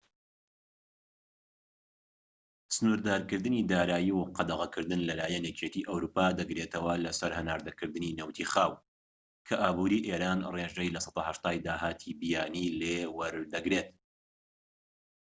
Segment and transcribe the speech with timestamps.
[2.75, 8.73] سنووردارکردنی دارایی و قەدەغەکردن لە لایەن یەکێتی ئەوروپا دەگرێتەوە لە سەر هەناردەکردنی نەوتی خاو،
[9.47, 13.89] کە ئابوری ئێران ڕێژەی 80%ی داهاتی بیانی لێ وەدەگرێت